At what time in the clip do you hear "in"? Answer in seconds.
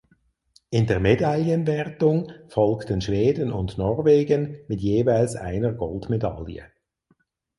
0.71-0.87